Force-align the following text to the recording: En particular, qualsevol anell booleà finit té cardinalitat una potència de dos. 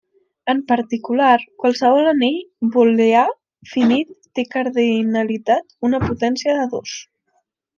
En 0.51 0.61
particular, 0.69 1.33
qualsevol 1.63 2.09
anell 2.13 2.39
booleà 2.77 3.27
finit 3.75 4.17
té 4.39 4.47
cardinalitat 4.57 5.73
una 5.91 6.01
potència 6.07 6.57
de 6.63 6.67
dos. 6.77 6.99